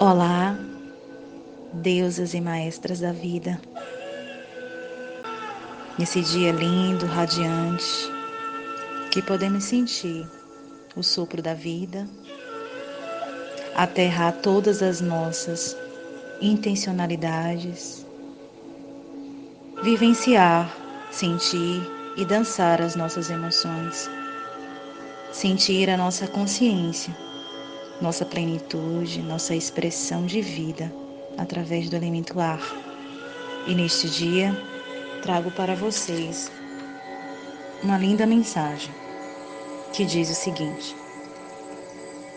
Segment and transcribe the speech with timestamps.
[0.00, 0.58] Olá,
[1.72, 3.60] deusas e maestras da vida.
[5.96, 8.10] Nesse dia lindo, radiante,
[9.12, 10.28] que podemos sentir
[10.96, 12.08] o sopro da vida,
[13.76, 15.76] aterrar todas as nossas
[16.40, 18.04] intencionalidades,
[19.80, 20.76] vivenciar,
[21.12, 24.10] sentir e dançar as nossas emoções,
[25.32, 27.23] sentir a nossa consciência
[28.00, 30.92] nossa plenitude, nossa expressão de vida
[31.38, 32.60] através do elemento ar.
[33.66, 34.56] E neste dia
[35.22, 36.50] trago para vocês
[37.82, 38.92] uma linda mensagem
[39.92, 40.94] que diz o seguinte: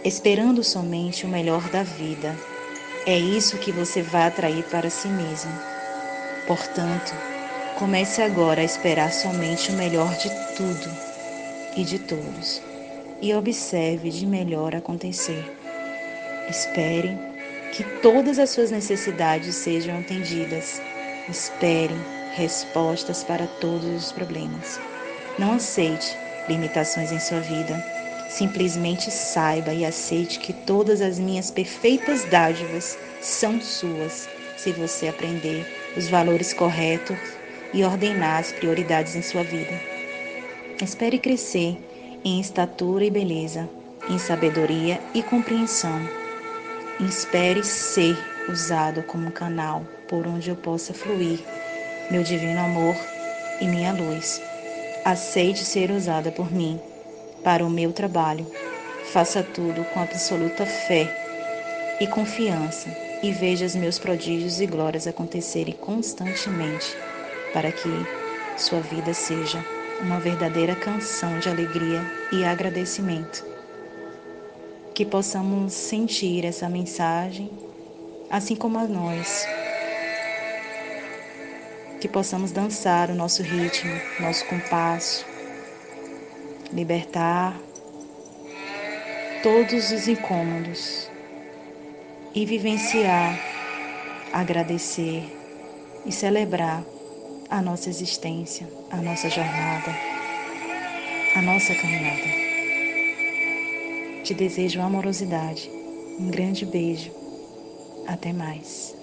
[0.04, 2.36] Esperando somente o melhor da vida,
[3.06, 5.52] é isso que você vai atrair para si mesmo.
[6.46, 7.14] Portanto,
[7.78, 10.90] comece agora a esperar somente o melhor de tudo
[11.76, 12.62] e de todos
[13.22, 15.44] e observe de melhor acontecer.
[16.50, 17.18] Espere
[17.74, 20.82] que todas as suas necessidades sejam atendidas.
[21.30, 21.94] Espere
[22.36, 24.80] respostas para todos os problemas.
[25.38, 26.16] Não aceite
[26.48, 27.84] limitações em sua vida.
[28.30, 35.66] Simplesmente saiba e aceite que todas as minhas perfeitas dádivas são suas, se você aprender
[35.96, 37.18] os valores corretos
[37.74, 39.74] e ordenar as prioridades em sua vida.
[40.82, 41.78] Espere crescer
[42.28, 43.70] em estatura e beleza,
[44.10, 45.98] em sabedoria e compreensão.
[47.00, 48.18] Espere ser
[48.50, 51.40] usado como canal por onde eu possa fluir
[52.12, 52.96] meu divino amor
[53.62, 54.42] e minha luz.
[55.06, 56.80] Aceite ser usada por mim
[57.46, 58.46] para o meu trabalho.
[59.14, 61.08] Faça tudo com absoluta fé
[62.02, 62.90] e confiança
[63.24, 66.94] e veja os meus prodígios e glórias acontecerem constantemente
[67.54, 67.90] para que
[68.58, 73.46] sua vida seja uma verdadeira canção de alegria e agradecimento.
[74.94, 77.52] Que possamos sentir essa mensagem,
[78.30, 79.48] assim como a nós.
[82.00, 85.26] Que possamos dançar o nosso ritmo, nosso compasso,
[86.72, 87.60] libertar
[89.42, 91.10] todos os incômodos
[92.36, 93.40] e vivenciar,
[94.32, 95.24] agradecer
[96.06, 96.84] e celebrar
[97.50, 99.92] a nossa existência, a nossa jornada,
[101.36, 102.28] a nossa caminhada.
[104.24, 105.70] Te desejo amorosidade,
[106.20, 107.12] um grande beijo.
[108.06, 108.97] Até mais.